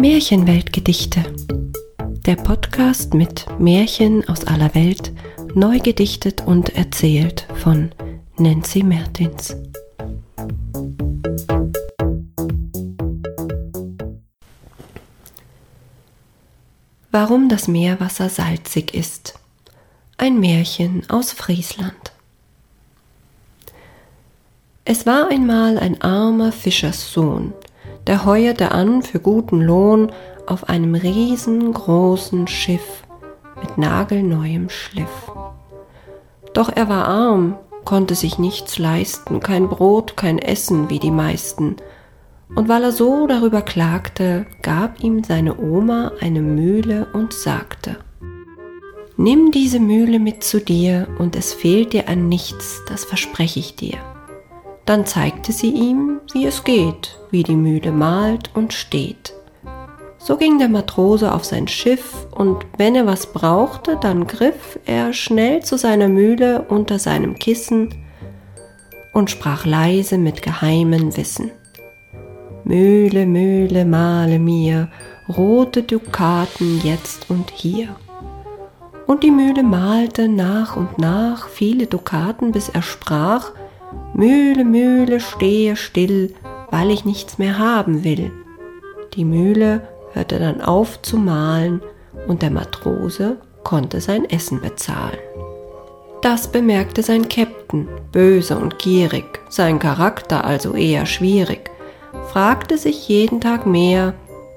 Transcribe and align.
Märchenweltgedichte. 0.00 1.24
Der 2.24 2.36
Podcast 2.36 3.14
mit 3.14 3.46
Märchen 3.58 4.28
aus 4.28 4.44
aller 4.44 4.72
Welt, 4.76 5.12
neu 5.54 5.80
gedichtet 5.80 6.46
und 6.46 6.76
erzählt 6.76 7.48
von 7.56 7.90
Nancy 8.36 8.84
Mertins. 8.84 9.56
Warum 17.10 17.48
das 17.48 17.66
Meerwasser 17.66 18.28
salzig 18.28 18.94
ist. 18.94 19.34
Ein 20.16 20.38
Märchen 20.38 21.10
aus 21.10 21.32
Friesland. 21.32 22.12
Es 24.84 25.06
war 25.06 25.28
einmal 25.28 25.76
ein 25.76 26.00
armer 26.00 26.52
Fischerssohn, 26.52 27.52
der 28.08 28.24
heuerte 28.24 28.72
an 28.72 29.02
für 29.02 29.20
guten 29.20 29.60
Lohn 29.60 30.10
auf 30.46 30.68
einem 30.68 30.94
riesengroßen 30.94 32.48
Schiff 32.48 33.04
mit 33.60 33.76
nagelneuem 33.76 34.70
Schliff. 34.70 35.30
Doch 36.54 36.70
er 36.74 36.88
war 36.88 37.06
arm, 37.06 37.56
konnte 37.84 38.14
sich 38.14 38.38
nichts 38.38 38.78
leisten, 38.78 39.40
kein 39.40 39.68
Brot, 39.68 40.16
kein 40.16 40.38
Essen 40.38 40.88
wie 40.88 40.98
die 40.98 41.10
meisten, 41.10 41.76
und 42.56 42.66
weil 42.68 42.82
er 42.82 42.92
so 42.92 43.26
darüber 43.26 43.60
klagte, 43.60 44.46
gab 44.62 45.04
ihm 45.04 45.22
seine 45.22 45.60
Oma 45.60 46.12
eine 46.20 46.40
Mühle 46.40 47.06
und 47.12 47.34
sagte, 47.34 47.98
Nimm 49.18 49.50
diese 49.50 49.80
Mühle 49.80 50.18
mit 50.18 50.44
zu 50.44 50.60
dir, 50.60 51.08
und 51.18 51.36
es 51.36 51.52
fehlt 51.52 51.92
dir 51.92 52.08
an 52.08 52.28
nichts, 52.28 52.82
das 52.88 53.04
verspreche 53.04 53.58
ich 53.58 53.76
dir. 53.76 53.98
Dann 54.88 55.04
zeigte 55.04 55.52
sie 55.52 55.68
ihm, 55.68 56.22
wie 56.32 56.46
es 56.46 56.64
geht, 56.64 57.18
wie 57.30 57.42
die 57.42 57.56
Mühle 57.56 57.92
malt 57.92 58.48
und 58.54 58.72
steht. 58.72 59.34
So 60.16 60.38
ging 60.38 60.58
der 60.58 60.70
Matrose 60.70 61.30
auf 61.30 61.44
sein 61.44 61.68
Schiff, 61.68 62.26
und 62.30 62.64
wenn 62.78 62.94
er 62.94 63.04
was 63.04 63.26
brauchte, 63.34 63.98
dann 64.00 64.26
griff 64.26 64.78
er 64.86 65.12
schnell 65.12 65.62
zu 65.62 65.76
seiner 65.76 66.08
Mühle 66.08 66.62
unter 66.70 66.98
seinem 66.98 67.38
Kissen 67.38 67.96
und 69.12 69.28
sprach 69.28 69.66
leise 69.66 70.16
mit 70.16 70.40
geheimem 70.40 71.14
Wissen. 71.18 71.50
Mühle, 72.64 73.26
Mühle, 73.26 73.84
male 73.84 74.38
mir 74.38 74.88
rote 75.28 75.82
Dukaten 75.82 76.80
jetzt 76.82 77.28
und 77.28 77.50
hier. 77.50 77.94
Und 79.06 79.22
die 79.22 79.32
Mühle 79.32 79.64
malte 79.64 80.28
nach 80.28 80.76
und 80.76 80.98
nach 80.98 81.46
viele 81.48 81.86
Dukaten, 81.86 82.52
bis 82.52 82.70
er 82.70 82.80
sprach, 82.80 83.52
Mühle, 84.18 84.64
Mühle, 84.64 85.20
stehe 85.20 85.76
still, 85.76 86.34
weil 86.72 86.90
ich 86.90 87.04
nichts 87.04 87.38
mehr 87.38 87.56
haben 87.56 88.02
will. 88.02 88.32
Die 89.14 89.24
Mühle 89.24 89.86
hörte 90.12 90.40
dann 90.40 90.60
auf 90.60 91.00
zu 91.02 91.18
mahlen 91.18 91.80
und 92.26 92.42
der 92.42 92.50
Matrose 92.50 93.36
konnte 93.62 94.00
sein 94.00 94.28
Essen 94.28 94.60
bezahlen. 94.60 95.20
Das 96.20 96.48
bemerkte 96.48 97.04
sein 97.04 97.26
Käpt'n, 97.26 97.86
böse 98.10 98.58
und 98.58 98.80
gierig, 98.80 99.38
sein 99.50 99.78
Charakter 99.78 100.44
also 100.44 100.74
eher 100.74 101.06
schwierig, 101.06 101.70
fragte 102.32 102.76
sich 102.76 103.06
jeden 103.06 103.40
Tag 103.40 103.66
mehr, 103.66 104.14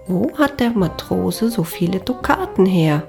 wo 0.07 0.35
hat 0.39 0.59
der 0.59 0.71
Matrose 0.71 1.51
so 1.51 1.63
viele 1.63 1.99
Dukaten 1.99 2.65
her? 2.65 3.03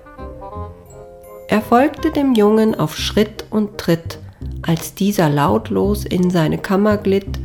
Er 1.49 1.63
folgte 1.63 2.11
dem 2.11 2.35
Jungen 2.35 2.75
auf 2.75 2.95
Schritt 2.95 3.47
und 3.49 3.79
Tritt, 3.79 4.19
als 4.63 4.95
dieser 4.95 5.29
lautlos 5.29 6.05
in 6.05 6.31
seine 6.31 6.59
Kammer 6.59 6.97
glitt, 6.97 7.39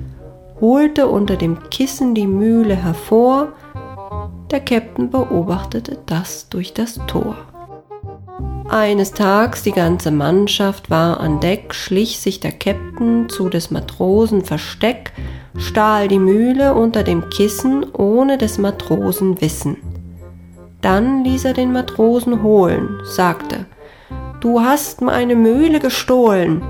holte 0.60 1.08
unter 1.08 1.36
dem 1.36 1.70
Kissen 1.70 2.16
die 2.16 2.28
Mühle 2.28 2.76
hervor, 2.76 3.54
der 4.52 4.66
Käpt'n 4.66 5.10
beobachtete 5.10 5.98
das 6.06 6.50
durch 6.50 6.74
das 6.74 7.00
Tor. 7.08 7.36
Eines 8.70 9.14
Tags 9.14 9.64
die 9.64 9.72
ganze 9.72 10.12
Mannschaft 10.12 10.90
war 10.90 11.20
an 11.20 11.40
Deck, 11.40 11.74
schlich 11.74 12.20
sich 12.20 12.40
der 12.40 12.52
Käpt'n 12.52 13.30
zu 13.30 13.50
des 13.50 13.72
Matrosen 13.72 14.44
Versteck, 14.44 15.14
stahl 15.58 16.08
die 16.08 16.20
Mühle 16.20 16.74
unter 16.74 17.04
dem 17.04 17.30
Kissen 17.30 17.86
ohne 17.94 18.38
des 18.38 18.58
Matrosen 18.58 19.40
Wissen. 19.42 19.78
Dann 20.82 21.24
ließ 21.24 21.46
er 21.46 21.54
den 21.54 21.72
Matrosen 21.72 22.44
holen, 22.44 23.00
sagte, 23.04 23.66
Du 24.42 24.62
hast 24.62 25.02
meine 25.02 25.36
Mühle 25.36 25.80
gestohlen. 25.80 26.62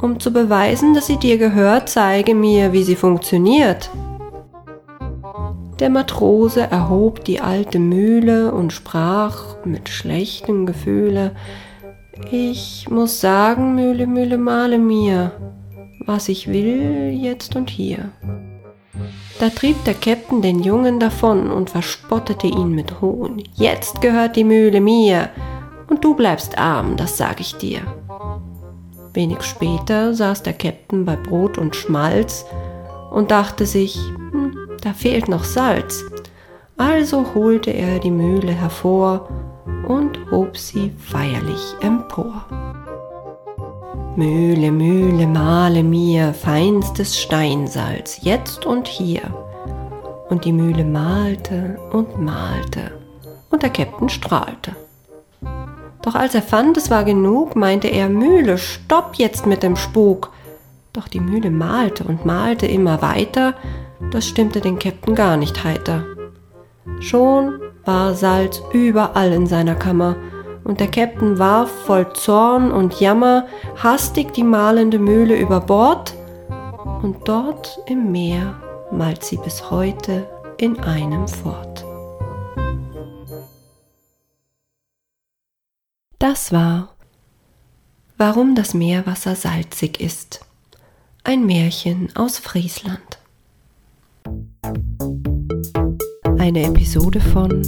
Um 0.00 0.20
zu 0.20 0.32
beweisen, 0.32 0.94
dass 0.94 1.06
sie 1.06 1.16
dir 1.16 1.38
gehört, 1.38 1.88
zeige 1.88 2.34
mir, 2.34 2.72
wie 2.72 2.82
sie 2.82 2.96
funktioniert. 2.96 3.90
Der 5.78 5.90
Matrose 5.90 6.62
erhob 6.62 7.24
die 7.24 7.40
alte 7.40 7.78
Mühle 7.78 8.52
und 8.52 8.72
sprach 8.72 9.64
mit 9.64 9.88
schlechtem 9.88 10.66
Gefühle, 10.66 11.32
ich 12.30 12.88
muss 12.88 13.20
sagen, 13.20 13.74
Mühle, 13.74 14.06
Mühle, 14.06 14.38
male 14.38 14.78
mir, 14.78 15.32
was 16.06 16.28
ich 16.28 16.48
will, 16.48 17.10
jetzt 17.10 17.56
und 17.56 17.68
hier. 17.68 18.10
Da 19.38 19.50
trieb 19.50 19.84
der 19.84 19.94
Käpt'n 19.94 20.40
den 20.40 20.62
Jungen 20.62 20.98
davon 20.98 21.50
und 21.50 21.68
verspottete 21.68 22.46
ihn 22.46 22.70
mit 22.70 23.02
Hohn. 23.02 23.42
Jetzt 23.54 24.00
gehört 24.00 24.36
die 24.36 24.44
Mühle 24.44 24.80
mir, 24.80 25.28
und 25.88 26.02
du 26.04 26.14
bleibst 26.14 26.58
arm, 26.58 26.96
das 26.96 27.16
sag 27.16 27.40
ich 27.40 27.54
dir. 27.56 27.80
Wenig 29.16 29.42
später 29.42 30.14
saß 30.14 30.42
der 30.42 30.56
Käpt'n 30.56 31.04
bei 31.04 31.16
Brot 31.16 31.58
und 31.58 31.74
Schmalz 31.74 32.44
und 33.10 33.30
dachte 33.30 33.64
sich, 33.64 33.96
hm, 33.96 34.54
da 34.82 34.92
fehlt 34.92 35.28
noch 35.28 35.44
Salz. 35.44 36.04
Also 36.76 37.34
holte 37.34 37.70
er 37.70 37.98
die 37.98 38.10
Mühle 38.10 38.52
hervor 38.52 39.28
und 39.88 40.18
hob 40.30 40.58
sie 40.58 40.92
feierlich 40.98 41.74
empor. 41.80 42.44
Mühle, 44.16 44.70
Mühle, 44.70 45.26
male 45.26 45.82
mir 45.82 46.34
feinstes 46.34 47.18
Steinsalz, 47.18 48.18
jetzt 48.22 48.66
und 48.66 48.86
hier. 48.86 49.22
Und 50.28 50.44
die 50.44 50.52
Mühle 50.52 50.84
malte 50.84 51.78
und 51.90 52.20
malte, 52.20 52.92
und 53.50 53.62
der 53.62 53.72
Käpt'n 53.72 54.08
strahlte. 54.08 54.76
Doch 56.06 56.14
als 56.14 56.36
er 56.36 56.42
fand, 56.42 56.76
es 56.76 56.88
war 56.88 57.02
genug, 57.02 57.56
meinte 57.56 57.88
er, 57.88 58.08
Mühle, 58.08 58.58
stopp 58.58 59.16
jetzt 59.16 59.44
mit 59.44 59.64
dem 59.64 59.74
Spuk. 59.74 60.30
Doch 60.92 61.08
die 61.08 61.18
Mühle 61.18 61.50
malte 61.50 62.04
und 62.04 62.24
malte 62.24 62.64
immer 62.64 63.02
weiter, 63.02 63.54
das 64.12 64.24
stimmte 64.24 64.60
den 64.60 64.78
Käpt'n 64.78 65.16
gar 65.16 65.36
nicht 65.36 65.64
heiter. 65.64 66.04
Schon 67.00 67.58
war 67.84 68.14
Salz 68.14 68.62
überall 68.72 69.32
in 69.32 69.48
seiner 69.48 69.74
Kammer, 69.74 70.14
und 70.62 70.78
der 70.78 70.92
Käpt'n 70.92 71.40
warf 71.40 71.72
voll 71.86 72.12
Zorn 72.12 72.70
und 72.70 73.00
Jammer 73.00 73.46
hastig 73.82 74.32
die 74.32 74.44
malende 74.44 75.00
Mühle 75.00 75.36
über 75.36 75.58
Bord, 75.58 76.14
und 77.02 77.16
dort 77.24 77.80
im 77.88 78.12
Meer 78.12 78.54
malt 78.92 79.24
sie 79.24 79.38
bis 79.38 79.72
heute 79.72 80.24
in 80.56 80.78
einem 80.84 81.26
fort. 81.26 81.84
Das 86.18 86.50
war 86.50 86.96
Warum 88.18 88.54
das 88.54 88.72
Meerwasser 88.72 89.36
salzig 89.36 90.00
ist. 90.00 90.40
Ein 91.22 91.44
Märchen 91.44 92.08
aus 92.16 92.38
Friesland. 92.38 93.18
Eine 96.38 96.62
Episode 96.62 97.20
von 97.20 97.60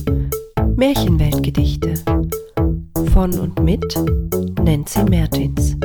Märchenweltgedichte 0.76 2.02
von 3.12 3.38
und 3.38 3.62
mit 3.62 3.84
Nancy 4.64 5.04
Mertins. 5.04 5.76